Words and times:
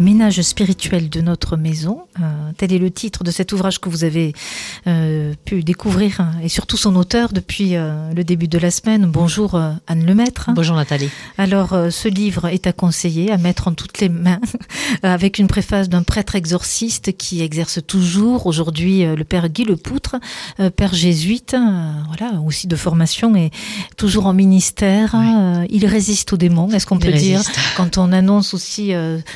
Ménage 0.00 0.40
spirituel 0.42 1.08
de 1.10 1.20
notre 1.20 1.56
maison. 1.56 2.02
Euh, 2.20 2.52
tel 2.56 2.72
est 2.72 2.78
le 2.78 2.90
titre 2.90 3.24
de 3.24 3.32
cet 3.32 3.52
ouvrage 3.52 3.80
que 3.80 3.88
vous 3.88 4.04
avez 4.04 4.32
euh, 4.86 5.34
pu 5.44 5.64
découvrir 5.64 6.20
hein, 6.20 6.32
et 6.40 6.48
surtout 6.48 6.76
son 6.76 6.94
auteur 6.94 7.32
depuis 7.32 7.74
euh, 7.74 8.12
le 8.14 8.22
début 8.22 8.46
de 8.46 8.58
la 8.58 8.70
semaine. 8.70 9.06
Bonjour 9.06 9.60
Anne 9.88 10.06
Lemaître. 10.06 10.50
Bonjour 10.54 10.76
Nathalie. 10.76 11.10
Alors 11.36 11.76
ce 11.90 12.06
livre 12.06 12.46
est 12.46 12.68
à 12.68 12.72
conseiller, 12.72 13.32
à 13.32 13.38
mettre 13.38 13.66
en 13.66 13.72
toutes 13.72 13.98
les 13.98 14.08
mains, 14.08 14.40
avec 15.02 15.40
une 15.40 15.48
préface 15.48 15.88
d'un 15.88 16.04
prêtre 16.04 16.36
exorciste 16.36 17.16
qui 17.16 17.42
exerce 17.42 17.80
toujours 17.84 18.46
aujourd'hui 18.46 19.04
le 19.04 19.24
père 19.24 19.48
Guy 19.48 19.64
Lepoutre, 19.64 20.16
père 20.76 20.94
jésuite, 20.94 21.56
voilà 22.06 22.40
aussi 22.40 22.68
de 22.68 22.76
formation 22.76 23.34
et 23.34 23.50
toujours 23.96 24.26
en 24.26 24.32
ministère. 24.32 25.10
Oui. 25.14 25.26
Euh, 25.26 25.66
il 25.70 25.86
résiste 25.86 26.32
aux 26.32 26.36
démons. 26.36 26.70
Est-ce 26.70 26.86
qu'on 26.86 26.98
peut 26.98 27.12
dire 27.12 27.42
quand 27.76 27.98
on 27.98 28.12
annonce 28.12 28.54
aussi 28.54 28.92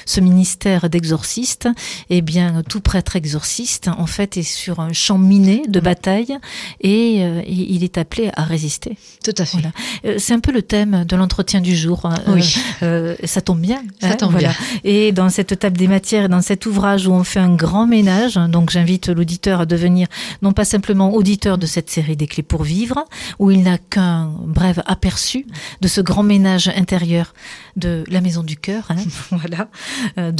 ce 0.06 0.20
ministère 0.20 0.51
d'exorciste, 0.58 1.68
eh 2.10 2.22
bien, 2.22 2.62
tout 2.68 2.80
prêtre 2.80 3.16
exorciste, 3.16 3.88
en 3.88 4.06
fait, 4.06 4.36
est 4.36 4.42
sur 4.42 4.80
un 4.80 4.92
champ 4.92 5.18
miné 5.18 5.62
de 5.68 5.80
bataille 5.80 6.36
et 6.80 7.18
euh, 7.24 7.42
il 7.46 7.84
est 7.84 7.98
appelé 7.98 8.30
à 8.34 8.44
résister. 8.44 8.96
Tout 9.24 9.32
à 9.38 9.44
fait. 9.44 9.58
Voilà. 9.58 9.72
Euh, 10.04 10.16
C'est 10.18 10.34
un 10.34 10.40
peu 10.40 10.52
le 10.52 10.62
thème 10.62 11.04
de 11.04 11.16
l'entretien 11.16 11.60
du 11.60 11.76
jour. 11.76 12.00
hein. 12.04 12.14
Oui. 12.28 12.54
Euh, 12.82 13.16
ça 13.24 13.40
tombe 13.40 13.60
bien. 13.60 13.82
Ça 14.00 14.14
tombe 14.14 14.36
bien. 14.36 14.52
Et 14.84 15.12
dans 15.12 15.28
cette 15.28 15.58
table 15.58 15.76
des 15.76 15.88
matières, 15.88 16.24
et 16.24 16.28
dans 16.28 16.42
cet 16.42 16.66
ouvrage 16.66 17.06
où 17.06 17.12
on 17.12 17.24
fait 17.24 17.40
un 17.40 17.54
grand 17.54 17.86
ménage, 17.86 18.36
hein, 18.36 18.48
donc 18.48 18.70
j'invite 18.70 19.08
l'auditeur 19.08 19.60
à 19.60 19.66
devenir 19.66 20.08
non 20.42 20.52
pas 20.52 20.64
simplement 20.64 21.12
auditeur 21.14 21.58
de 21.58 21.66
cette 21.66 21.90
série 21.90 22.16
des 22.16 22.26
clés 22.26 22.42
pour 22.42 22.62
vivre, 22.62 23.04
où 23.38 23.50
il 23.50 23.62
n'a 23.62 23.78
qu'un 23.78 24.32
bref 24.46 24.78
aperçu 24.86 25.46
de 25.80 25.88
ce 25.88 26.00
grand 26.00 26.22
ménage 26.22 26.68
intérieur 26.68 27.34
de 27.76 28.04
la 28.08 28.20
maison 28.20 28.42
du 28.42 28.56
cœur, 28.56 28.84
hein, 28.90 28.96
voilà, 29.30 29.68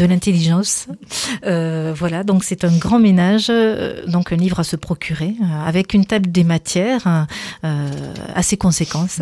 de 0.02 0.06
l'intelligence. 0.08 0.86
Euh, 1.46 1.92
voilà, 1.96 2.24
donc 2.24 2.42
c'est 2.44 2.64
un 2.64 2.76
grand 2.76 2.98
ménage, 2.98 3.46
euh, 3.50 4.04
donc 4.06 4.32
un 4.32 4.36
livre 4.36 4.58
à 4.60 4.64
se 4.64 4.74
procurer, 4.76 5.34
euh, 5.40 5.68
avec 5.68 5.94
une 5.94 6.04
table 6.06 6.30
des 6.30 6.42
matières 6.44 7.26
euh, 7.64 8.14
à 8.34 8.42
ses 8.42 8.56
conséquences. 8.56 9.20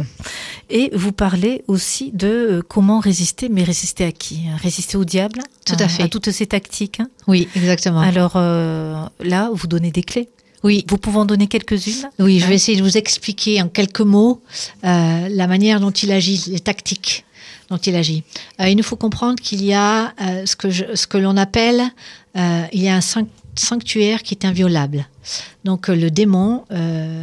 Et 0.70 0.90
vous 0.94 1.12
parlez 1.12 1.62
aussi 1.68 2.12
de 2.14 2.62
comment 2.66 2.98
résister, 3.00 3.48
mais 3.50 3.62
résister 3.62 4.04
à 4.04 4.12
qui? 4.12 4.40
Résister 4.62 4.96
au 4.96 5.04
diable? 5.04 5.40
Tout 5.66 5.76
à 5.78 5.88
fait. 5.88 6.02
À 6.04 6.08
toutes 6.08 6.30
ces 6.30 6.46
tactiques. 6.46 7.00
hein? 7.00 7.08
Oui, 7.26 7.48
exactement. 7.54 8.00
Alors 8.00 8.32
euh, 8.36 8.94
là, 9.22 9.50
vous 9.52 9.66
donnez 9.66 9.90
des 9.90 10.02
clés. 10.02 10.28
oui, 10.64 10.84
Vous 10.88 10.96
pouvez 10.98 11.18
en 11.18 11.26
donner 11.26 11.46
quelques-unes? 11.46 12.08
Oui, 12.18 12.38
je 12.38 12.44
Hein? 12.44 12.48
vais 12.48 12.54
essayer 12.54 12.78
de 12.78 12.82
vous 12.82 12.96
expliquer 12.96 13.60
en 13.60 13.68
quelques 13.68 14.00
mots 14.00 14.40
euh, 14.84 15.28
la 15.30 15.46
manière 15.46 15.78
dont 15.80 15.90
il 15.90 16.10
agit, 16.12 16.44
les 16.48 16.60
tactiques 16.60 17.24
dont 17.70 17.76
il 17.78 17.94
agit. 17.96 18.24
Euh, 18.60 18.68
il 18.68 18.76
nous 18.76 18.82
faut 18.82 18.96
comprendre 18.96 19.36
qu'il 19.40 19.64
y 19.64 19.72
a 19.72 20.12
euh, 20.20 20.44
ce 20.46 20.56
que, 20.56 20.70
je- 20.70 20.94
ce 20.94 21.06
que 21.06 21.18
l'on 21.18 21.36
appelle, 21.36 21.80
euh, 22.36 22.62
il 22.72 22.82
y 22.82 22.88
a 22.88 22.94
un 22.96 23.00
sanc- 23.00 23.26
sanctuaire 23.54 24.22
qui 24.22 24.34
est 24.34 24.44
inviolable. 24.44 25.06
Donc 25.64 25.88
le 25.88 26.10
démon, 26.10 26.64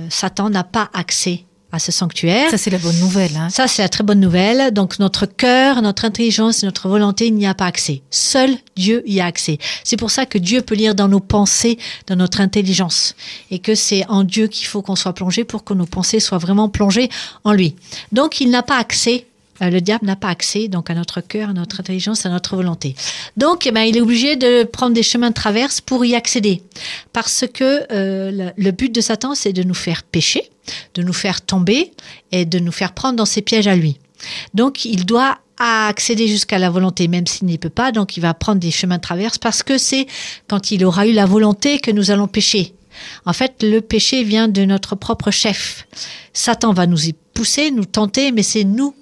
Satan 0.10 0.50
n'a 0.50 0.64
pas 0.64 0.90
accès 0.94 1.44
à 1.72 1.80
ce 1.80 1.92
sanctuaire. 1.92 2.50
Ça, 2.50 2.58
c'est 2.58 2.70
la 2.70 2.78
bonne 2.78 2.98
nouvelle. 3.00 3.36
Hein. 3.36 3.50
Ça, 3.50 3.68
c'est 3.68 3.82
la 3.82 3.90
très 3.90 4.04
bonne 4.04 4.22
nouvelle. 4.22 4.72
Donc, 4.74 5.00
notre 5.00 5.26
cœur, 5.26 5.82
notre 5.82 6.06
intelligence 6.06 6.64
notre 6.64 6.88
volonté 6.88 7.30
n'y 7.30 7.46
a 7.46 7.54
pas 7.54 7.66
accès. 7.66 8.02
Seul 8.10 8.52
Dieu 8.78 9.04
y 9.06 9.20
a 9.20 9.26
accès. 9.26 9.58
C'est 9.84 9.98
pour 9.98 10.10
ça 10.10 10.26
que 10.26 10.38
Dieu 10.38 10.62
peut 10.62 10.76
lire 10.76 10.96
dans 10.96 11.10
nos 11.10 11.20
pensées, 11.20 11.78
dans 12.08 12.16
notre 12.16 12.40
intelligence. 12.40 13.16
Et 13.52 13.60
que 13.60 13.76
c'est 13.76 14.06
en 14.08 14.24
Dieu 14.24 14.48
qu'il 14.48 14.66
faut 14.66 14.82
qu'on 14.82 14.96
soit 14.96 15.12
plongé 15.14 15.44
pour 15.44 15.66
que 15.66 15.74
nos 15.74 15.86
pensées 15.86 16.22
soient 16.22 16.38
vraiment 16.38 16.70
plongées 16.70 17.10
en 17.44 17.52
lui. 17.52 17.76
Donc, 18.14 18.40
il 18.40 18.50
n'a 18.50 18.64
pas 18.64 18.78
accès. 18.78 19.28
Euh, 19.62 19.70
Le 19.70 19.82
diable 19.82 20.06
n'a 20.06 20.16
pas 20.16 20.30
accès 20.30 20.68
donc 20.68 20.90
à 20.90 20.94
notre 20.94 21.22
cœur, 21.22 21.50
à 21.50 21.54
notre 21.54 21.80
intelligence, 21.80 22.26
à 22.26 22.30
notre 22.30 22.56
volonté. 22.56 22.96
Donc, 23.36 23.68
eh 23.68 23.72
ben, 23.72 23.82
il 23.82 23.98
est 23.98 24.02
obligé 24.02 24.36
de 24.36 24.64
prendre 24.64 24.94
des 24.94 25.04
chemins 25.04 25.30
de 25.30 25.36
traverse 25.36 25.82
pour 25.82 26.06
y 26.06 26.16
accéder, 26.16 26.62
parce 27.14 27.46
que 27.54 27.86
euh, 27.92 28.52
le, 28.56 28.72
but 28.72 28.94
de 28.94 29.02
Satan, 29.02 29.36
c'est 29.36 29.54
de 29.54 29.64
nous 29.64 29.74
faire 29.74 30.04
pécher, 30.04 30.50
de 30.96 31.02
nous 31.02 31.14
faire 31.14 31.42
tomber 31.42 31.92
et 32.32 32.46
de 32.46 32.60
nous 32.60 32.72
faire 32.72 32.94
prendre 32.94 33.16
dans 33.16 33.26
ses 33.26 33.42
pièges 33.42 33.68
à 33.68 33.76
lui. 33.76 34.00
Donc, 34.54 34.86
il 34.86 35.06
doit 35.06 35.38
accéder 35.60 36.28
jusqu'à 36.28 36.60
la 36.60 36.70
volonté, 36.70 37.08
même 37.08 37.26
s'il 37.26 37.48
n'y 37.48 37.58
peut 37.58 37.70
pas. 37.70 37.92
Donc, 37.92 38.18
il 38.18 38.22
va 38.22 38.34
prendre 38.34 38.60
des 38.60 38.72
chemins 38.72 38.98
de 38.98 39.02
traverse 39.02 39.38
parce 39.38 39.64
que 39.64 39.78
c'est 39.78 40.08
quand 40.48 40.72
il 40.72 40.86
aura 40.86 41.08
eu 41.08 41.14
la 41.14 41.26
volonté 41.26 41.80
que 41.80 41.92
nous 41.92 42.12
allons 42.12 42.28
pécher. 42.28 42.74
En 43.26 43.34
fait, 43.34 43.64
le 43.64 43.80
péché 43.82 44.24
vient 44.24 44.48
de 44.48 44.66
notre 44.66 44.96
propre 44.96 45.32
chef. 45.32 45.88
Satan 46.34 46.74
va 46.74 46.88
nous 46.88 47.08
y 47.08 47.14
pousser, 47.34 47.72
nous 47.72 47.86
tenter, 47.86 48.32
mais 48.32 48.44
c'est 48.44 48.64
nous 48.64 48.96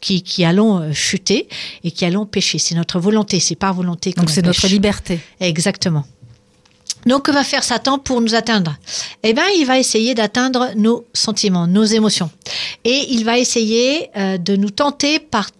qui, 0.00 0.22
qui, 0.22 0.44
allons 0.44 0.78
euh, 0.80 0.92
chuter 0.92 1.48
et 1.84 1.90
qui 1.90 2.04
allons 2.04 2.26
pécher. 2.26 2.58
C'est 2.58 2.74
notre 2.74 2.98
volonté, 3.00 3.40
c'est 3.40 3.54
par 3.54 3.74
volonté 3.74 4.12
que 4.12 4.20
Donc 4.20 4.30
c'est 4.30 4.42
notre 4.42 4.66
liberté. 4.68 5.20
Exactement. 5.40 6.04
Donc, 7.06 7.24
que 7.26 7.30
va 7.30 7.44
faire 7.44 7.64
Satan 7.64 7.98
pour 7.98 8.20
nous 8.20 8.34
atteindre? 8.34 8.76
Eh 9.22 9.32
bien, 9.32 9.44
il 9.56 9.64
va 9.64 9.78
essayer 9.78 10.14
d'atteindre 10.14 10.70
nos 10.76 11.06
sentiments, 11.14 11.66
nos 11.66 11.84
émotions. 11.84 12.30
Et 12.84 13.06
il 13.10 13.24
va 13.24 13.38
essayer 13.38 14.10
euh, 14.16 14.36
de 14.36 14.54
nous 14.56 14.68
tenter 14.70 15.18
par 15.18 15.50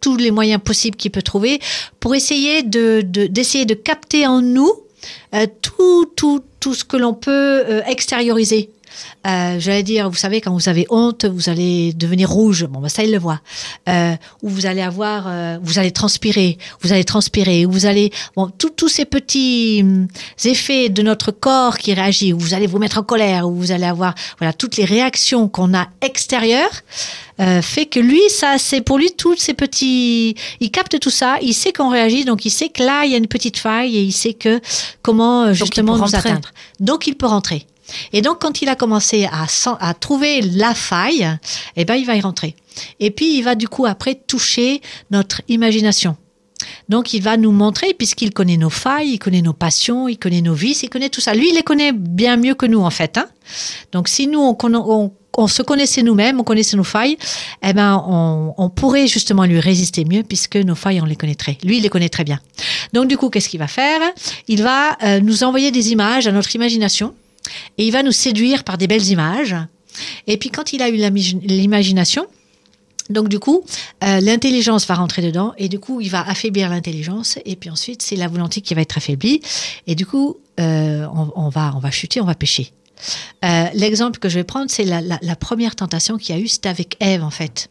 tous 0.00 0.16
les 0.16 0.30
moyens 0.30 0.60
possibles 0.62 0.96
qu'il 0.96 1.10
peut 1.10 1.22
trouver 1.22 1.58
pour 1.98 2.14
essayer 2.14 2.62
de, 2.62 3.02
de- 3.04 3.26
d'essayer 3.26 3.64
de 3.64 3.74
capter 3.74 4.26
en 4.26 4.40
nous 4.40 4.70
euh, 5.34 5.46
tout, 5.62 6.06
tout, 6.14 6.42
tout 6.60 6.74
ce 6.74 6.84
que 6.84 6.96
l'on 6.96 7.14
peut 7.14 7.30
euh, 7.68 7.82
extérioriser. 7.86 8.70
Euh, 9.26 9.56
J'allais 9.58 9.82
dire, 9.82 10.10
vous 10.10 10.16
savez, 10.16 10.40
quand 10.40 10.52
vous 10.52 10.68
avez 10.68 10.86
honte, 10.90 11.24
vous 11.24 11.48
allez 11.48 11.92
devenir 11.92 12.30
rouge. 12.30 12.66
Bon, 12.66 12.80
bah, 12.80 12.88
ça, 12.88 13.02
il 13.02 13.12
le 13.12 13.18
voit. 13.18 13.40
Euh, 13.88 14.14
ou 14.42 14.48
vous 14.48 14.66
allez 14.66 14.82
avoir, 14.82 15.24
euh, 15.26 15.58
vous 15.62 15.78
allez 15.78 15.92
transpirer, 15.92 16.58
vous 16.82 16.92
allez 16.92 17.04
transpirer, 17.04 17.66
ou 17.66 17.70
vous 17.70 17.86
allez, 17.86 18.10
bon, 18.36 18.50
tous 18.76 18.88
ces 18.88 19.04
petits 19.04 19.80
hum, 19.82 20.08
effets 20.44 20.88
de 20.88 21.02
notre 21.02 21.30
corps 21.30 21.78
qui 21.78 21.94
réagit, 21.94 22.32
ou 22.32 22.38
vous 22.38 22.54
allez 22.54 22.66
vous 22.66 22.78
mettre 22.78 22.98
en 22.98 23.02
colère, 23.02 23.48
ou 23.48 23.54
vous 23.54 23.72
allez 23.72 23.86
avoir, 23.86 24.14
voilà, 24.38 24.52
toutes 24.52 24.76
les 24.76 24.84
réactions 24.84 25.48
qu'on 25.48 25.74
a 25.74 25.88
extérieures, 26.00 26.82
euh, 27.40 27.62
fait 27.62 27.86
que 27.86 27.98
lui, 27.98 28.20
ça, 28.28 28.56
c'est 28.58 28.80
pour 28.80 28.98
lui 28.98 29.10
tous 29.12 29.36
ces 29.36 29.54
petits, 29.54 30.36
il 30.60 30.70
capte 30.70 30.98
tout 31.00 31.10
ça, 31.10 31.36
il 31.42 31.54
sait 31.54 31.72
qu'on 31.72 31.90
réagit, 31.90 32.24
donc 32.24 32.44
il 32.44 32.50
sait 32.50 32.68
que 32.68 32.82
là, 32.82 33.04
il 33.04 33.12
y 33.12 33.14
a 33.14 33.18
une 33.18 33.26
petite 33.26 33.58
faille 33.58 33.96
et 33.96 34.02
il 34.02 34.12
sait 34.12 34.34
que 34.34 34.60
comment 35.02 35.44
euh, 35.44 35.52
justement 35.52 35.98
nous 35.98 36.14
atteindre. 36.14 36.50
Donc 36.78 37.06
il 37.06 37.16
peut 37.16 37.26
rentrer. 37.26 37.66
Et 38.12 38.22
donc, 38.22 38.40
quand 38.40 38.62
il 38.62 38.68
a 38.68 38.76
commencé 38.76 39.28
à, 39.30 39.94
trouver 39.94 40.40
la 40.40 40.74
faille, 40.74 41.28
eh 41.76 41.84
ben, 41.84 41.94
il 41.94 42.06
va 42.06 42.16
y 42.16 42.20
rentrer. 42.20 42.56
Et 43.00 43.10
puis, 43.10 43.36
il 43.38 43.42
va 43.42 43.54
du 43.54 43.68
coup 43.68 43.86
après 43.86 44.14
toucher 44.14 44.80
notre 45.10 45.42
imagination. 45.48 46.16
Donc, 46.88 47.12
il 47.12 47.22
va 47.22 47.36
nous 47.36 47.52
montrer, 47.52 47.94
puisqu'il 47.94 48.32
connaît 48.32 48.56
nos 48.56 48.70
failles, 48.70 49.12
il 49.12 49.18
connaît 49.18 49.42
nos 49.42 49.52
passions, 49.52 50.08
il 50.08 50.18
connaît 50.18 50.40
nos 50.40 50.54
vices, 50.54 50.82
il 50.82 50.88
connaît 50.88 51.08
tout 51.08 51.20
ça. 51.20 51.34
Lui, 51.34 51.48
il 51.50 51.54
les 51.54 51.62
connaît 51.62 51.92
bien 51.92 52.36
mieux 52.36 52.54
que 52.54 52.66
nous, 52.66 52.80
en 52.80 52.90
fait. 52.90 53.18
Hein 53.18 53.26
Donc, 53.92 54.08
si 54.08 54.26
nous, 54.26 54.40
on, 54.40 54.56
on- 55.36 55.48
se 55.48 55.62
connaissait 55.62 56.02
nous-mêmes, 56.02 56.40
on 56.40 56.44
connaissait 56.44 56.76
nos 56.76 56.84
failles, 56.84 57.16
eh 57.62 57.72
ben, 57.72 58.02
on, 58.06 58.54
on 58.56 58.70
pourrait 58.70 59.06
justement 59.08 59.44
lui 59.44 59.60
résister 59.60 60.04
mieux, 60.04 60.22
puisque 60.22 60.56
nos 60.56 60.74
failles, 60.76 61.00
on 61.00 61.06
les 61.06 61.16
connaîtrait. 61.16 61.58
Lui, 61.64 61.78
il 61.78 61.82
les 61.82 61.88
connaît 61.88 62.08
très 62.08 62.24
bien. 62.24 62.40
Donc, 62.92 63.08
du 63.08 63.16
coup, 63.16 63.30
qu'est-ce 63.30 63.48
qu'il 63.48 63.60
va 63.60 63.66
faire? 63.66 64.00
Il 64.48 64.62
va 64.62 64.96
euh, 65.02 65.20
nous 65.20 65.42
envoyer 65.42 65.70
des 65.70 65.90
images 65.92 66.26
à 66.26 66.32
notre 66.32 66.54
imagination 66.54 67.14
et 67.78 67.86
il 67.86 67.90
va 67.90 68.02
nous 68.02 68.12
séduire 68.12 68.64
par 68.64 68.78
des 68.78 68.86
belles 68.86 69.06
images. 69.08 69.56
Et 70.26 70.36
puis 70.38 70.50
quand 70.50 70.72
il 70.72 70.82
a 70.82 70.88
eu 70.88 70.96
l'imagination, 71.42 72.26
donc 73.10 73.28
du 73.28 73.38
coup, 73.38 73.62
euh, 74.02 74.20
l'intelligence 74.20 74.86
va 74.86 74.94
rentrer 74.94 75.20
dedans 75.22 75.52
et 75.58 75.68
du 75.68 75.78
coup, 75.78 76.00
il 76.00 76.08
va 76.10 76.26
affaiblir 76.26 76.70
l'intelligence 76.70 77.38
et 77.44 77.54
puis 77.56 77.68
ensuite, 77.70 78.00
c'est 78.02 78.16
la 78.16 78.28
volonté 78.28 78.60
qui 78.62 78.74
va 78.74 78.80
être 78.80 78.96
affaiblie 78.96 79.40
et 79.86 79.94
du 79.94 80.06
coup, 80.06 80.36
euh, 80.60 81.06
on, 81.36 81.48
va 81.50 81.72
on 81.76 81.80
va 81.80 81.90
chuter, 81.90 82.20
on 82.20 82.24
va 82.24 82.34
pécher. 82.34 82.72
Euh, 83.44 83.66
L'exemple 83.74 84.18
que 84.18 84.28
je 84.28 84.36
vais 84.36 84.44
prendre, 84.44 84.70
c'est 84.70 84.84
la, 84.84 85.00
la- 85.02 85.18
la 85.20 85.36
première 85.36 85.76
tentation 85.76 86.16
qu'il 86.16 86.34
y 86.34 86.38
a 86.38 86.40
eu, 86.40 86.48
c'était 86.48 86.70
avec 86.70 86.96
Ève 87.00 87.22
en 87.22 87.30
fait. 87.30 87.68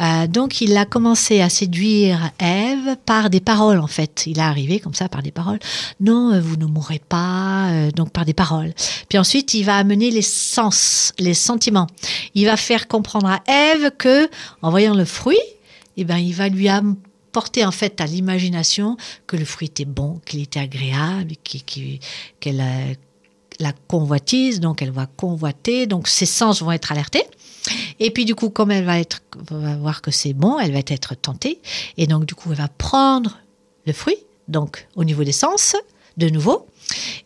Euh, 0.00 0.26
donc 0.26 0.60
il 0.60 0.76
a 0.76 0.84
commencé 0.84 1.40
à 1.40 1.48
séduire 1.48 2.30
Ève 2.38 2.96
par 3.06 3.30
des 3.30 3.40
paroles 3.40 3.78
en 3.78 3.86
fait. 3.86 4.24
Il 4.26 4.38
est 4.38 4.42
arrivé 4.42 4.80
comme 4.80 4.94
ça 4.94 5.08
par 5.08 5.22
des 5.22 5.32
paroles. 5.32 5.58
Non, 6.00 6.32
euh, 6.32 6.40
vous 6.40 6.56
ne 6.56 6.66
mourrez 6.66 7.00
pas. 7.08 7.70
euh, 7.70 7.90
donc 7.90 8.10
par 8.10 8.24
des 8.24 8.34
paroles. 8.34 8.72
Puis 9.08 9.18
ensuite 9.18 9.54
il 9.54 9.64
va 9.64 9.76
amener 9.76 10.10
les 10.10 10.22
sens, 10.22 11.12
les 11.18 11.34
sentiments. 11.34 11.86
Il 12.34 12.46
va 12.46 12.56
faire 12.56 12.88
comprendre 12.88 13.28
à 13.28 13.42
Ève 13.46 13.90
que 13.96 14.28
en 14.62 14.70
voyant 14.70 14.94
le 14.94 15.04
fruit, 15.04 15.38
eh 15.96 16.04
ben 16.04 16.18
il 16.18 16.34
va 16.34 16.48
lui 16.48 16.68
apporter 16.68 17.64
en 17.64 17.70
fait 17.70 18.00
à 18.00 18.06
l'imagination 18.06 18.96
que 19.26 19.36
le 19.36 19.44
fruit 19.44 19.68
était 19.68 19.84
bon, 19.84 20.20
qu'il 20.24 20.42
était 20.42 20.60
agréable, 20.60 21.34
qu'elle 22.40 22.56
la 23.60 23.72
convoitise, 23.88 24.60
donc 24.60 24.82
elle 24.82 24.90
va 24.90 25.06
convoiter, 25.06 25.86
donc 25.86 26.08
ses 26.08 26.26
sens 26.26 26.62
vont 26.62 26.72
être 26.72 26.92
alertés. 26.92 27.24
Et 27.98 28.10
puis 28.10 28.24
du 28.24 28.34
coup, 28.34 28.50
comme 28.50 28.70
elle 28.70 28.84
va 28.84 28.98
être, 29.00 29.22
voir 29.50 30.02
que 30.02 30.10
c'est 30.10 30.32
bon, 30.32 30.58
elle 30.58 30.72
va 30.72 30.78
être 30.78 31.14
tentée, 31.14 31.60
et 31.96 32.06
donc 32.06 32.26
du 32.26 32.34
coup, 32.34 32.52
elle 32.52 32.58
va 32.58 32.68
prendre 32.68 33.38
le 33.86 33.92
fruit, 33.92 34.18
donc 34.48 34.86
au 34.96 35.04
niveau 35.04 35.24
des 35.24 35.32
sens, 35.32 35.76
de 36.16 36.28
nouveau. 36.28 36.66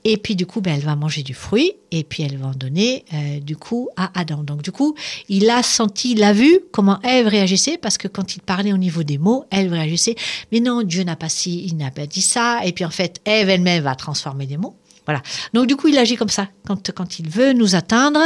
Et 0.04 0.16
puis 0.16 0.36
du 0.36 0.46
coup, 0.46 0.60
ben, 0.60 0.74
elle 0.74 0.84
va 0.84 0.96
manger 0.96 1.22
du 1.22 1.34
fruit 1.34 1.74
et 1.90 2.02
puis 2.02 2.22
elle 2.22 2.38
va 2.38 2.48
en 2.48 2.54
donner 2.54 3.04
euh, 3.12 3.40
du 3.40 3.56
coup 3.56 3.88
à 3.96 4.18
Adam. 4.18 4.42
Donc 4.42 4.62
du 4.62 4.72
coup, 4.72 4.94
il 5.28 5.50
a 5.50 5.62
senti, 5.62 6.12
il 6.12 6.22
a 6.22 6.32
vu 6.32 6.60
comment 6.72 7.00
Ève 7.02 7.26
réagissait 7.26 7.76
parce 7.76 7.98
que 7.98 8.08
quand 8.08 8.36
il 8.36 8.40
parlait 8.40 8.72
au 8.72 8.78
niveau 8.78 9.02
des 9.02 9.18
mots, 9.18 9.44
Ève 9.50 9.72
réagissait. 9.72 10.16
Mais 10.50 10.60
non, 10.60 10.82
Dieu 10.82 11.04
n'a 11.04 11.16
pas 11.16 11.28
si, 11.28 11.64
il 11.66 11.76
n'a 11.76 11.90
pas 11.90 12.06
dit 12.06 12.22
ça. 12.22 12.60
Et 12.64 12.72
puis 12.72 12.84
en 12.84 12.90
fait, 12.90 13.20
Ève 13.24 13.50
elle-même 13.50 13.84
va 13.84 13.94
transformer 13.94 14.46
les 14.46 14.56
mots. 14.56 14.76
Voilà. 15.10 15.24
Donc 15.54 15.66
du 15.66 15.74
coup, 15.74 15.88
il 15.88 15.98
agit 15.98 16.14
comme 16.14 16.28
ça. 16.28 16.46
Quand, 16.68 16.92
quand 16.92 17.18
il 17.18 17.28
veut 17.28 17.52
nous 17.52 17.74
atteindre, 17.74 18.20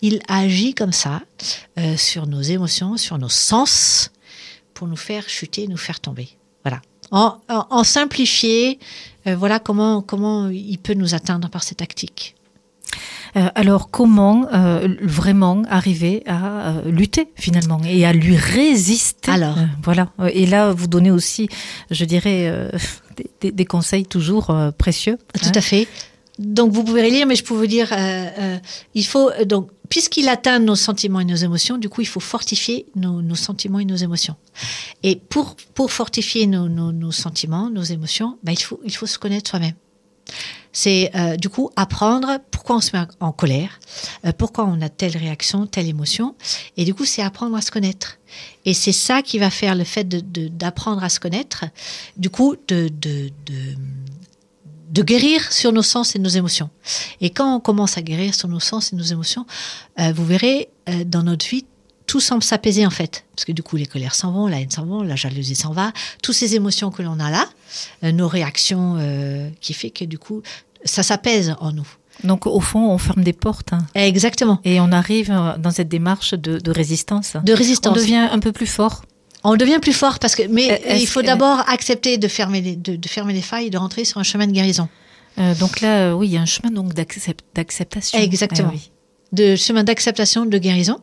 il 0.00 0.20
agit 0.28 0.74
comme 0.74 0.92
ça 0.92 1.22
euh, 1.76 1.96
sur 1.96 2.28
nos 2.28 2.40
émotions, 2.40 2.96
sur 2.96 3.18
nos 3.18 3.28
sens, 3.28 4.12
pour 4.72 4.86
nous 4.86 4.96
faire 4.96 5.28
chuter, 5.28 5.66
nous 5.66 5.76
faire 5.76 5.98
tomber. 5.98 6.28
Voilà. 6.64 6.80
En, 7.10 7.40
en, 7.48 7.66
en 7.68 7.82
simplifié, 7.82 8.78
euh, 9.26 9.34
voilà 9.34 9.58
comment, 9.58 10.02
comment 10.02 10.48
il 10.50 10.78
peut 10.78 10.94
nous 10.94 11.16
atteindre 11.16 11.50
par 11.50 11.64
ces 11.64 11.74
tactiques. 11.74 12.36
Euh, 13.36 13.48
alors 13.54 13.90
comment 13.90 14.46
euh, 14.52 14.88
vraiment 15.02 15.62
arriver 15.68 16.22
à 16.26 16.70
euh, 16.70 16.90
lutter 16.90 17.28
finalement 17.36 17.80
et 17.84 18.04
à 18.04 18.12
lui 18.12 18.36
résister? 18.36 19.30
Alors. 19.30 19.56
Voilà. 19.82 20.08
Et 20.32 20.46
là, 20.46 20.72
vous 20.72 20.86
donnez 20.86 21.10
aussi, 21.10 21.48
je 21.90 22.04
dirais, 22.04 22.70
des, 23.40 23.64
conseils 23.64 24.04
toujours 24.04 24.54
précieux. 24.78 25.18
Tout 25.40 25.48
hein. 25.48 25.52
à 25.54 25.60
fait. 25.60 25.86
Donc 26.40 26.72
vous 26.72 26.82
pouvez 26.84 27.10
lire, 27.10 27.26
mais 27.26 27.36
je 27.36 27.44
peux 27.44 27.52
vous 27.52 27.66
dire, 27.66 27.92
euh, 27.92 27.96
euh, 28.38 28.58
il 28.94 29.04
faut 29.04 29.30
euh, 29.30 29.44
donc 29.44 29.68
puisqu'il 29.90 30.26
atteint 30.26 30.58
nos 30.58 30.74
sentiments 30.74 31.20
et 31.20 31.24
nos 31.26 31.36
émotions, 31.36 31.76
du 31.76 31.90
coup 31.90 32.00
il 32.00 32.06
faut 32.06 32.18
fortifier 32.20 32.86
nos, 32.96 33.34
sentiments 33.34 33.78
et 33.78 33.84
nos 33.84 33.96
émotions. 33.96 34.36
Et 35.02 35.16
pour 35.16 35.54
pour 35.74 35.92
fortifier 35.92 36.46
nos, 36.46 36.68
nos, 36.68 37.12
sentiments, 37.12 37.68
nos 37.68 37.82
émotions, 37.82 38.38
ben, 38.42 38.52
il 38.52 38.62
faut 38.62 38.80
il 38.84 38.96
faut 38.96 39.06
se 39.06 39.18
connaître 39.18 39.50
soi-même. 39.50 39.74
C'est 40.72 41.10
du 41.38 41.48
coup 41.48 41.70
apprendre 41.74 42.38
pourquoi 42.52 42.76
on 42.76 42.80
se 42.80 42.96
met 42.96 43.02
en 43.18 43.32
colère, 43.32 43.80
pourquoi 44.38 44.64
on 44.64 44.80
a 44.80 44.88
telle 44.88 45.16
réaction, 45.16 45.66
telle 45.66 45.88
émotion, 45.88 46.36
et 46.76 46.84
du 46.84 46.94
coup 46.94 47.04
c'est 47.04 47.22
apprendre 47.22 47.56
à 47.56 47.60
se 47.60 47.72
connaître. 47.72 48.18
Et 48.64 48.72
c'est 48.72 48.92
ça 48.92 49.22
qui 49.22 49.40
va 49.40 49.50
faire 49.50 49.74
le 49.74 49.82
fait 49.82 50.04
de- 50.04 50.20
de- 50.20 50.46
d'apprendre 50.46 51.02
à 51.02 51.08
se 51.08 51.18
connaître, 51.18 51.64
du 52.16 52.30
coup 52.30 52.54
de, 52.68 52.88
de, 52.88 53.30
de 53.46 53.74
de 54.90 55.02
guérir 55.02 55.52
sur 55.52 55.72
nos 55.72 55.82
sens 55.82 56.14
et 56.16 56.18
nos 56.18 56.28
émotions. 56.28 56.68
Et 57.20 57.30
quand 57.30 57.56
on 57.56 57.60
commence 57.60 57.96
à 57.96 58.02
guérir 58.02 58.34
sur 58.34 58.48
nos 58.48 58.60
sens 58.60 58.92
et 58.92 58.96
nos 58.96 59.04
émotions, 59.04 59.46
euh, 60.00 60.12
vous 60.14 60.24
verrez, 60.24 60.68
euh, 60.88 61.04
dans 61.04 61.22
notre 61.22 61.46
vie, 61.46 61.64
tout 62.06 62.20
semble 62.20 62.42
s'apaiser 62.42 62.84
en 62.86 62.90
fait. 62.90 63.24
Parce 63.36 63.44
que 63.44 63.52
du 63.52 63.62
coup, 63.62 63.76
les 63.76 63.86
colères 63.86 64.14
s'en 64.16 64.32
vont, 64.32 64.46
la 64.48 64.60
haine 64.60 64.70
s'en 64.70 64.84
va, 64.84 65.04
la 65.04 65.14
jalousie 65.16 65.54
s'en 65.54 65.72
va. 65.72 65.92
Toutes 66.22 66.34
ces 66.34 66.56
émotions 66.56 66.90
que 66.90 67.02
l'on 67.02 67.20
a 67.20 67.30
là, 67.30 67.46
euh, 68.04 68.10
nos 68.12 68.26
réactions 68.28 68.98
qui 69.60 69.74
fait 69.74 69.90
que 69.90 70.04
du 70.04 70.18
coup, 70.18 70.42
ça 70.84 71.02
s'apaise 71.02 71.54
en 71.60 71.72
nous. 71.72 71.86
Donc 72.24 72.46
au 72.46 72.60
fond, 72.60 72.90
on 72.90 72.98
ferme 72.98 73.22
des 73.22 73.32
portes 73.32 73.72
hein, 73.72 73.86
Exactement. 73.94 74.60
et 74.64 74.78
on 74.80 74.92
arrive 74.92 75.28
dans 75.58 75.70
cette 75.70 75.88
démarche 75.88 76.34
de, 76.34 76.58
de 76.58 76.70
résistance. 76.70 77.36
De 77.44 77.52
On 77.52 77.56
résistance. 77.56 77.96
devient 77.96 78.28
un 78.30 78.38
peu 78.40 78.52
plus 78.52 78.66
fort. 78.66 79.04
On 79.44 79.56
devient 79.56 79.78
plus 79.80 79.92
fort 79.94 80.18
parce 80.18 80.34
que, 80.34 80.42
mais 80.48 80.66
Est-ce 80.66 81.02
il 81.02 81.06
faut 81.06 81.22
d'abord 81.22 81.60
accepter 81.68 82.18
de 82.18 82.28
fermer, 82.28 82.60
les, 82.60 82.76
de, 82.76 82.96
de 82.96 83.08
fermer 83.08 83.32
les 83.32 83.40
failles 83.42 83.66
et 83.68 83.70
de 83.70 83.78
rentrer 83.78 84.04
sur 84.04 84.18
un 84.18 84.22
chemin 84.22 84.46
de 84.46 84.52
guérison. 84.52 84.88
Euh, 85.38 85.54
donc 85.54 85.80
là, 85.80 86.08
euh, 86.10 86.12
oui, 86.12 86.26
il 86.28 86.32
y 86.34 86.36
a 86.36 86.40
un 86.42 86.46
chemin 86.46 86.70
donc 86.70 86.92
d'accept- 86.92 87.40
d'acceptation. 87.54 88.18
Exactement. 88.18 88.68
Ah 88.72 88.74
oui. 88.74 88.90
de 89.32 89.56
chemin 89.56 89.84
d'acceptation, 89.84 90.44
de 90.44 90.58
guérison. 90.58 91.00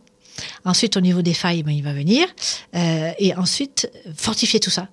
Ensuite, 0.65 0.97
au 0.97 1.01
niveau 1.01 1.23
des 1.23 1.33
failles, 1.33 1.63
ben, 1.63 1.71
il 1.71 1.81
va 1.83 1.93
venir. 1.93 2.27
Euh, 2.75 3.11
et 3.17 3.33
ensuite, 3.35 3.89
fortifier 4.15 4.59
tout 4.59 4.69
ça. 4.69 4.87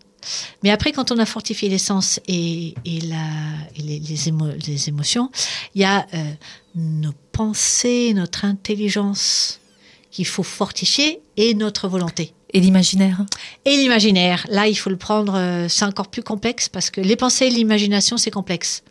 Mais 0.62 0.70
après, 0.70 0.92
quand 0.92 1.12
on 1.12 1.18
a 1.18 1.26
fortifié 1.26 1.68
les 1.68 1.76
sens 1.76 2.18
et, 2.26 2.74
et, 2.86 3.00
la, 3.02 3.16
et 3.76 3.82
les, 3.82 3.98
les, 3.98 4.30
émo- 4.30 4.54
les 4.66 4.88
émotions, 4.88 5.30
il 5.74 5.82
y 5.82 5.84
a 5.84 6.06
euh, 6.14 6.30
nos 6.76 7.12
pensées, 7.32 8.14
notre 8.14 8.46
intelligence 8.46 9.60
qu'il 10.10 10.26
faut 10.26 10.42
fortifier 10.44 11.20
et 11.36 11.52
notre 11.52 11.88
volonté. 11.88 12.32
Et 12.54 12.60
l'imaginaire? 12.60 13.20
Et 13.64 13.76
l'imaginaire, 13.76 14.46
là, 14.48 14.68
il 14.68 14.76
faut 14.76 14.88
le 14.88 14.96
prendre, 14.96 15.34
euh, 15.34 15.68
c'est 15.68 15.84
encore 15.84 16.06
plus 16.06 16.22
complexe 16.22 16.68
parce 16.68 16.88
que 16.88 17.00
les 17.00 17.16
pensées 17.16 17.46
et 17.46 17.50
l'imagination, 17.50 18.16
c'est 18.16 18.30
complexe. 18.30 18.84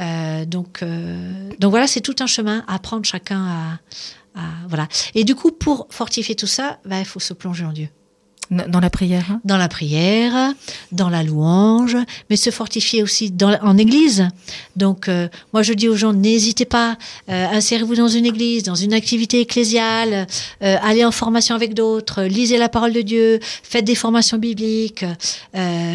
Euh, 0.00 0.44
donc, 0.44 0.82
euh, 0.82 1.50
donc 1.60 1.70
voilà, 1.70 1.86
c'est 1.86 2.00
tout 2.00 2.16
un 2.18 2.26
chemin 2.26 2.64
à 2.66 2.78
prendre 2.80 3.04
chacun 3.04 3.78
à, 4.34 4.40
voilà. 4.68 4.86
Et 5.14 5.24
du 5.24 5.34
coup, 5.34 5.50
pour 5.50 5.88
fortifier 5.90 6.36
tout 6.36 6.46
ça, 6.46 6.78
bah, 6.84 7.00
il 7.00 7.04
faut 7.04 7.18
se 7.18 7.34
plonger 7.34 7.64
en 7.64 7.72
Dieu. 7.72 7.88
Dans 8.50 8.80
la 8.80 8.90
prière. 8.90 9.24
hein? 9.30 9.40
Dans 9.44 9.56
la 9.56 9.68
prière, 9.68 10.52
dans 10.92 11.08
la 11.10 11.22
louange, 11.22 11.96
mais 12.30 12.36
se 12.36 12.50
fortifier 12.50 13.02
aussi 13.02 13.30
dans, 13.30 13.58
en 13.62 13.76
église. 13.78 14.28
Donc, 14.76 15.08
euh, 15.08 15.28
moi, 15.52 15.62
je 15.62 15.72
dis 15.72 15.88
aux 15.88 15.96
gens, 15.96 16.12
n'hésitez 16.12 16.64
pas, 16.64 16.96
euh, 17.28 17.46
insérez-vous 17.52 17.96
dans 17.96 18.08
une 18.08 18.26
église, 18.26 18.62
dans 18.62 18.74
une 18.74 18.92
activité 18.94 19.40
ecclésiale, 19.40 20.26
euh, 20.62 20.76
allez 20.82 21.04
en 21.04 21.10
formation 21.12 21.54
avec 21.54 21.74
d'autres, 21.74 22.22
lisez 22.22 22.56
la 22.58 22.68
parole 22.68 22.92
de 22.92 23.02
Dieu, 23.02 23.38
faites 23.62 23.84
des 23.84 23.94
formations 23.94 24.38
bibliques, 24.38 25.04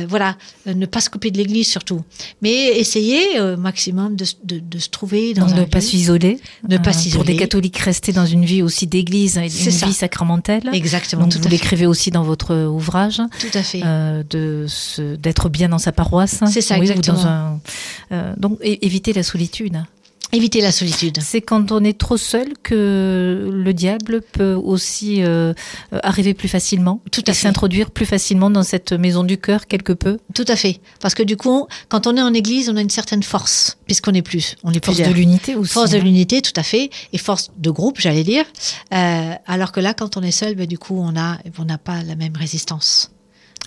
voilà, 0.08 0.36
ne 0.66 0.86
pas 0.86 1.02
se 1.02 1.10
couper 1.10 1.32
de 1.32 1.38
l'église 1.38 1.68
surtout. 1.68 2.02
Mais 2.42 2.78
essayez 2.80 3.40
au 3.40 3.58
maximum 3.58 4.16
de, 4.16 4.24
s- 4.24 4.38
de- 4.44 4.60
de 4.60 4.80
se 4.80 4.90
trouver 4.90 5.34
dans 5.34 5.46
Donc 5.46 5.56
un 5.56 5.60
ne 5.62 5.66
pas 5.66 5.82
s'isoler. 5.82 6.40
Ne 6.70 6.78
pas 6.78 6.94
s'isoler. 6.94 7.16
Pour 7.16 7.26
des 7.26 7.36
catholiques, 7.36 7.78
rester 7.78 8.12
dans 8.12 8.26
une 8.26 8.46
vie 8.46 8.62
aussi 8.62 8.88
d'église, 8.88 9.38
une 9.38 9.50
ça. 9.50 9.86
vie 9.86 9.94
sacramentelle. 9.94 10.70
Exactement, 10.74 11.24
Donc 11.24 11.34
tout 11.34 11.40
vous 11.42 11.50
l'écrivez 11.50 11.86
aussi 11.86 12.12
dans 12.12 12.24
votre 12.24 12.43
ouvrage, 12.51 13.22
Tout 13.40 13.48
à 13.57 13.63
fait. 13.63 13.81
euh, 13.84 14.24
de 14.30 14.66
se- 14.68 15.16
d'être 15.16 15.50
bien 15.50 15.69
dans 15.69 15.78
sa 15.78 15.92
paroisse. 15.92 16.40
C'est 16.48 16.62
ça, 16.62 16.75
Oui, 16.75 16.81
ou 16.81 16.84
exactement. 16.92 17.18
dans 17.18 17.28
un- 17.28 17.60
euh, 18.12 18.34
donc 18.38 18.57
éviter 18.62 19.13
la 19.13 19.24
solitude. 19.24 19.84
Évitez 20.34 20.62
la 20.62 20.72
solitude. 20.72 21.20
C'est 21.22 21.42
quand 21.42 21.72
on 21.72 21.84
est 21.84 21.96
trop 21.96 22.18
seul 22.18 22.54
que 22.64 23.50
le 23.54 23.74
diable 23.74 24.22
peut 24.22 24.56
aussi 24.56 25.22
euh, 25.22 25.54
euh, 25.94 26.00
arriver 26.02 26.34
plus 26.34 26.48
facilement, 26.48 27.02
Tout 27.12 27.24
à 27.28 27.34
s'introduire 27.34 27.92
plus 27.92 28.08
facilement 28.08 28.50
dans 28.50 28.64
cette 28.64 28.94
maison 28.94 29.24
du 29.24 29.38
cœur 29.38 29.68
quelque 29.68 29.94
peu. 29.94 30.18
Tout 30.34 30.46
à 30.48 30.56
fait. 30.56 30.82
Parce 31.00 31.14
que 31.14 31.22
du 31.22 31.38
coup, 31.38 31.68
quand 31.88 32.08
on 32.08 32.18
est 32.18 32.22
en 32.22 32.34
église, 32.34 32.68
on 32.68 32.78
a 32.78 32.82
une 32.82 32.90
certaine 32.90 33.22
force, 33.22 33.78
puisqu'on 33.86 34.16
est 34.16 34.24
plus. 34.24 34.56
On 34.64 34.72
est 34.72 34.84
Force 34.84 34.98
de 34.98 35.14
l'unité 35.14 35.54
aussi. 35.54 35.72
Force 35.72 35.92
de 35.92 35.98
hein. 35.98 36.04
l'unité, 36.04 36.42
tout 36.42 36.52
à 36.56 36.64
fait, 36.64 36.90
et 37.14 37.20
force 37.20 37.52
de 37.56 37.70
groupe, 37.70 38.00
j'allais 38.00 38.24
dire. 38.24 38.46
Euh, 38.92 39.34
alors 39.46 39.72
que 39.72 39.82
là, 39.82 39.94
quand 39.94 40.18
on 40.18 40.24
est 40.24 40.32
seul, 40.32 40.56
ben, 40.56 40.66
du 40.66 40.80
coup, 40.80 40.98
on 41.00 41.16
a, 41.16 41.38
on 41.60 41.66
n'a 41.66 41.78
pas 41.78 42.02
la 42.02 42.16
même 42.16 42.36
résistance. 42.36 43.12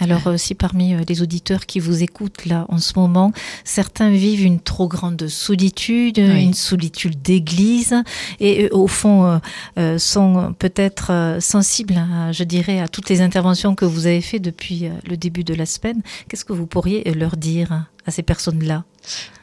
Alors 0.00 0.26
euh, 0.26 0.36
si 0.36 0.54
parmi 0.54 0.92
euh, 0.94 1.00
les 1.08 1.22
auditeurs 1.22 1.64
qui 1.64 1.80
vous 1.80 2.02
écoutent 2.02 2.44
là 2.44 2.66
en 2.68 2.76
ce 2.78 2.92
moment, 2.96 3.32
certains 3.64 4.10
vivent 4.10 4.44
une 4.44 4.60
trop 4.60 4.88
grande 4.88 5.26
solitude, 5.28 6.18
Oui. 6.18 6.42
une 6.44 6.52
solitude 6.54 7.22
d'église, 7.22 7.94
et 8.38 8.64
euh, 8.64 8.68
au 8.72 8.88
fond 8.88 9.40
euh, 9.78 9.98
sont 9.98 10.54
peut-être 10.58 11.38
sensibles, 11.40 11.94
à, 11.96 12.30
je 12.32 12.44
dirais, 12.44 12.80
à 12.80 12.88
toutes 12.88 13.08
les 13.08 13.22
interventions 13.22 13.74
que 13.74 13.86
vous 13.86 14.06
avez 14.06 14.20
faites 14.20 14.42
depuis 14.42 14.90
le 15.08 15.16
début 15.16 15.44
de 15.44 15.54
la 15.54 15.64
semaine, 15.66 16.02
qu'est-ce 16.28 16.44
que 16.44 16.52
vous 16.52 16.66
pourriez 16.66 17.02
leur 17.14 17.36
dire 17.38 17.86
à 18.06 18.10
ces 18.10 18.22
personnes-là? 18.22 18.84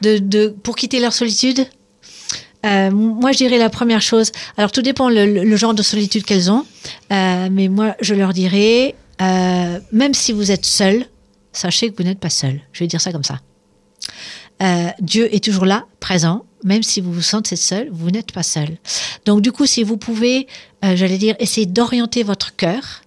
De, 0.02 0.18
de, 0.18 0.48
pour 0.48 0.76
quitter 0.76 1.00
leur 1.00 1.12
solitude, 1.12 1.66
euh, 2.64 2.90
moi, 2.90 3.32
je 3.32 3.38
dirais 3.38 3.58
la 3.58 3.68
première 3.70 4.00
chose. 4.00 4.32
Alors, 4.56 4.72
tout 4.72 4.80
dépend 4.82 5.08
le, 5.10 5.26
le- 5.26 5.44
le 5.44 5.56
genre 5.56 5.74
de 5.74 5.82
solitude 5.82 6.24
qu'elles 6.24 6.50
ont, 6.50 6.64
euh, 7.12 7.48
mais 7.52 7.68
moi, 7.68 7.94
je 8.00 8.14
leur 8.14 8.32
dirais, 8.32 8.94
euh, 9.20 9.80
même 9.92 10.14
si 10.14 10.32
vous 10.32 10.50
êtes 10.50 10.64
seul, 10.64 11.06
sachez 11.52 11.90
que 11.90 11.96
vous 11.96 12.08
n'êtes 12.08 12.18
pas 12.18 12.30
seul. 12.30 12.60
Je 12.72 12.80
vais 12.80 12.86
dire 12.86 13.00
ça 13.00 13.12
comme 13.12 13.24
ça. 13.24 13.40
Euh, 14.62 14.88
Dieu 15.00 15.34
est 15.34 15.42
toujours 15.42 15.66
là, 15.66 15.86
présent, 16.00 16.44
même 16.62 16.82
si 16.82 17.00
vous 17.00 17.12
vous 17.12 17.22
sentez 17.22 17.56
seul, 17.56 17.88
vous 17.90 18.10
n'êtes 18.10 18.32
pas 18.32 18.42
seul. 18.42 18.78
Donc, 19.24 19.40
du 19.40 19.52
coup, 19.52 19.66
si 19.66 19.82
vous 19.82 19.96
pouvez, 19.96 20.46
euh, 20.84 20.96
j'allais 20.96 21.18
dire, 21.18 21.34
essayer 21.38 21.66
d'orienter 21.66 22.22
votre 22.22 22.54
cœur. 22.56 23.02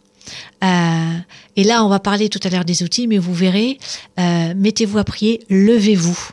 et 0.62 1.64
là, 1.64 1.86
on 1.86 1.90
va 1.90 2.00
parler 2.00 2.30
tout 2.30 2.40
à 2.44 2.50
l'heure 2.50 2.66
des 2.66 2.84
outils, 2.84 3.08
mais 3.08 3.18
vous 3.18 3.34
verrez, 3.34 3.78
mettez-vous 4.18 4.98
à 4.98 5.04
prier, 5.04 5.44
levez-vous. 5.50 6.32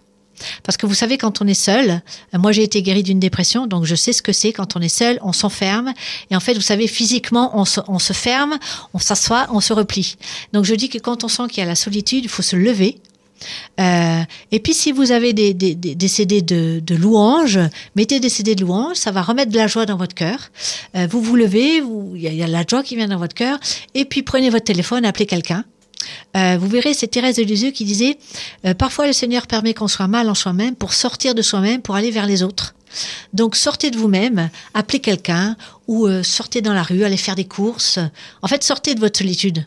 Parce 0.62 0.76
que 0.76 0.86
vous 0.86 0.94
savez, 0.94 1.18
quand 1.18 1.40
on 1.42 1.46
est 1.46 1.54
seul, 1.54 2.02
euh, 2.34 2.38
moi 2.38 2.52
j'ai 2.52 2.62
été 2.62 2.82
guérie 2.82 3.02
d'une 3.02 3.20
dépression, 3.20 3.66
donc 3.66 3.84
je 3.84 3.94
sais 3.94 4.12
ce 4.12 4.22
que 4.22 4.32
c'est 4.32 4.52
quand 4.52 4.76
on 4.76 4.80
est 4.80 4.88
seul, 4.88 5.18
on 5.22 5.32
s'enferme. 5.32 5.92
Et 6.30 6.36
en 6.36 6.40
fait, 6.40 6.54
vous 6.54 6.60
savez, 6.60 6.86
physiquement, 6.86 7.58
on 7.58 7.64
se, 7.64 7.80
on 7.88 7.98
se 7.98 8.12
ferme, 8.12 8.58
on 8.92 8.98
s'assoit, 8.98 9.46
on 9.50 9.60
se 9.60 9.72
replie. 9.72 10.16
Donc 10.52 10.64
je 10.64 10.74
dis 10.74 10.88
que 10.88 10.98
quand 10.98 11.24
on 11.24 11.28
sent 11.28 11.44
qu'il 11.48 11.58
y 11.58 11.62
a 11.62 11.68
la 11.68 11.74
solitude, 11.74 12.24
il 12.24 12.30
faut 12.30 12.42
se 12.42 12.56
lever. 12.56 12.98
Euh, 13.80 14.22
et 14.52 14.60
puis 14.60 14.74
si 14.74 14.92
vous 14.92 15.12
avez 15.12 15.32
des, 15.32 15.54
des, 15.54 15.74
des, 15.74 16.08
CD 16.08 16.42
de, 16.42 16.80
de 16.80 16.94
louanges, 16.94 17.58
mettez 17.96 18.20
des 18.20 18.28
CD 18.28 18.54
de 18.54 18.62
louanges, 18.62 18.96
ça 18.96 19.10
va 19.10 19.22
remettre 19.22 19.50
de 19.50 19.56
la 19.56 19.66
joie 19.66 19.86
dans 19.86 19.96
votre 19.96 20.14
cœur. 20.14 20.50
Euh, 20.96 21.06
vous 21.10 21.20
vous 21.20 21.36
levez, 21.36 21.82
il 22.14 22.16
y, 22.16 22.34
y 22.34 22.42
a 22.42 22.46
la 22.46 22.64
joie 22.68 22.82
qui 22.82 22.96
vient 22.96 23.08
dans 23.08 23.18
votre 23.18 23.34
cœur, 23.34 23.58
et 23.94 24.04
puis 24.04 24.22
prenez 24.22 24.50
votre 24.50 24.64
téléphone, 24.64 25.04
appelez 25.04 25.26
quelqu'un. 25.26 25.64
Euh, 26.36 26.56
vous 26.60 26.68
verrez, 26.68 26.94
c'est 26.94 27.08
Thérèse 27.08 27.36
de 27.36 27.42
Lisieux 27.42 27.70
qui 27.70 27.84
disait 27.84 28.18
euh, 28.64 28.74
Parfois 28.74 29.06
le 29.06 29.12
Seigneur 29.12 29.46
permet 29.46 29.74
qu'on 29.74 29.88
soit 29.88 30.08
mal 30.08 30.28
en 30.28 30.34
soi-même 30.34 30.74
pour 30.74 30.92
sortir 30.94 31.34
de 31.34 31.42
soi-même, 31.42 31.82
pour 31.82 31.94
aller 31.94 32.10
vers 32.10 32.26
les 32.26 32.42
autres. 32.42 32.74
Donc 33.32 33.56
sortez 33.56 33.90
de 33.90 33.98
vous-même, 33.98 34.50
appelez 34.72 35.00
quelqu'un, 35.00 35.56
ou 35.88 36.06
euh, 36.06 36.22
sortez 36.22 36.62
dans 36.62 36.72
la 36.72 36.82
rue, 36.82 37.04
allez 37.04 37.16
faire 37.16 37.34
des 37.34 37.46
courses. 37.46 37.98
En 38.42 38.48
fait, 38.48 38.62
sortez 38.62 38.94
de 38.94 39.00
votre 39.00 39.18
solitude. 39.18 39.66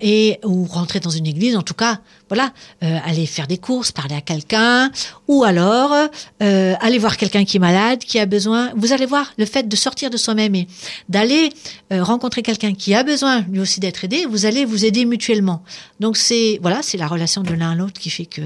Et 0.00 0.38
ou 0.44 0.66
rentrez 0.66 1.00
dans 1.00 1.10
une 1.10 1.26
église, 1.26 1.56
en 1.56 1.62
tout 1.62 1.74
cas, 1.74 1.98
voilà, 2.28 2.52
euh, 2.82 2.98
aller 3.04 3.26
faire 3.26 3.46
des 3.46 3.58
courses, 3.58 3.92
parler 3.92 4.14
à 4.14 4.20
quelqu'un, 4.20 4.90
ou 5.26 5.44
alors 5.44 5.94
euh, 6.42 6.74
aller 6.80 6.98
voir 6.98 7.16
quelqu'un 7.16 7.44
qui 7.44 7.56
est 7.56 7.60
malade, 7.60 8.00
qui 8.00 8.18
a 8.18 8.26
besoin. 8.26 8.70
Vous 8.76 8.92
allez 8.92 9.06
voir 9.06 9.32
le 9.38 9.46
fait 9.46 9.68
de 9.68 9.76
sortir 9.76 10.10
de 10.10 10.16
soi-même 10.16 10.54
et 10.54 10.68
d'aller 11.08 11.50
euh, 11.92 12.02
rencontrer 12.02 12.42
quelqu'un 12.42 12.74
qui 12.74 12.94
a 12.94 13.02
besoin 13.02 13.40
lui 13.50 13.60
aussi 13.60 13.80
d'être 13.80 14.04
aidé. 14.04 14.26
Vous 14.26 14.46
allez 14.46 14.64
vous 14.64 14.84
aider 14.84 15.04
mutuellement. 15.04 15.62
Donc 16.00 16.16
c'est 16.16 16.58
voilà, 16.62 16.80
c'est 16.82 16.98
la 16.98 17.06
relation 17.06 17.42
de 17.42 17.54
l'un 17.54 17.72
à 17.72 17.74
l'autre 17.74 17.98
qui 17.98 18.10
fait 18.10 18.26
que 18.26 18.42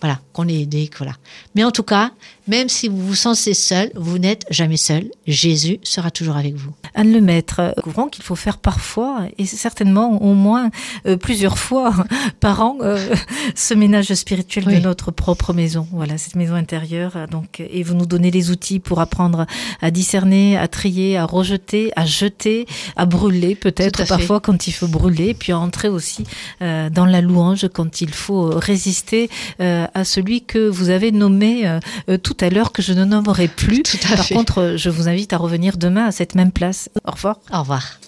voilà 0.00 0.20
qu'on 0.32 0.48
est 0.48 0.60
aidé, 0.60 0.88
que 0.88 0.98
voilà. 0.98 1.14
Mais 1.54 1.64
en 1.64 1.70
tout 1.70 1.82
cas, 1.82 2.10
même 2.46 2.68
si 2.68 2.88
vous 2.88 3.04
vous 3.06 3.14
sentez 3.14 3.54
seul, 3.54 3.90
vous 3.94 4.18
n'êtes 4.18 4.44
jamais 4.50 4.76
seul. 4.76 5.10
Jésus 5.26 5.78
sera 5.82 6.10
toujours 6.10 6.36
avec 6.36 6.54
vous. 6.54 6.72
Anne 6.94 7.12
le 7.12 7.20
Maître, 7.20 7.74
couvrant 7.82 8.08
qu'il 8.08 8.22
faut 8.22 8.36
faire 8.36 8.58
parfois, 8.58 9.22
et 9.38 9.46
certainement 9.46 10.22
au 10.22 10.34
moins 10.34 10.70
euh, 11.06 11.16
plusieurs 11.16 11.58
fois 11.58 11.94
par 12.40 12.60
an, 12.60 12.78
euh, 12.82 13.14
ce 13.54 13.74
ménage 13.74 14.12
spirituel 14.14 14.64
Oui. 14.66 14.74
de 14.76 14.80
notre 14.80 15.10
propre 15.10 15.52
maison. 15.52 15.86
Voilà, 15.92 16.18
cette 16.18 16.36
maison 16.36 16.54
intérieure. 16.54 17.12
Donc, 17.30 17.60
et 17.60 17.82
vous 17.82 17.94
nous 17.94 18.06
donnez 18.06 18.30
les 18.30 18.50
outils 18.50 18.80
pour 18.80 19.00
apprendre 19.00 19.46
à 19.82 19.90
discerner, 19.90 20.56
à 20.56 20.68
trier, 20.68 21.16
à 21.16 21.24
rejeter, 21.24 21.92
à 21.96 22.04
jeter, 22.06 22.66
à 22.96 23.06
brûler 23.06 23.54
peut-être 23.54 23.98
fait. 24.02 24.08
parfois 24.08 24.40
quand 24.40 24.66
il 24.66 24.72
faut 24.72 24.88
brûler, 24.88 25.34
puis 25.34 25.52
à 25.52 25.58
entrer 25.58 25.88
aussi 25.88 26.24
euh, 26.62 26.90
dans 26.90 27.06
la 27.06 27.20
louange 27.20 27.68
quand 27.72 28.00
il 28.00 28.12
faut 28.12 28.46
résister 28.46 29.28
euh, 29.60 29.86
à 29.94 30.04
celui 30.04 30.42
que 30.42 30.68
vous 30.68 30.90
avez 30.90 31.12
nommé 31.12 31.66
euh, 31.66 31.80
euh, 32.08 32.18
tout 32.18 32.36
à 32.40 32.50
l'heure 32.50 32.72
que 32.72 32.82
je 32.82 32.92
ne 32.92 33.04
nommerai 33.04 33.48
plus. 33.48 33.82
Tout 33.94 33.98
à 34.12 34.16
Par 34.16 34.24
fait. 34.26 34.34
contre, 34.34 34.74
je 34.76 34.90
vous 34.90 35.08
invite 35.08 35.32
à 35.32 35.36
revenir 35.38 35.76
demain 35.76 36.06
à 36.06 36.12
cette 36.12 36.34
même 36.34 36.52
place. 36.52 36.88
Au 37.06 37.10
revoir. 37.12 37.38
Au 37.52 37.60
revoir. 37.60 37.98